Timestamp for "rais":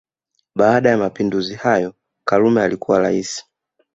2.99-3.45